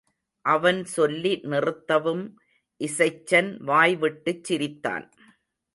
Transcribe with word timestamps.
அவன் 0.45 0.79
சொல்லி 0.85 1.33
நிறுத்தவும் 1.43 2.23
இசைச்சன் 2.81 3.63
வாய்விட்டுச் 3.63 4.43
சிரித்தான். 4.43 5.07